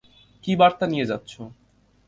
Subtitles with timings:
[0.43, 1.31] কি বার্তা নিয়ে যাচ্ছ?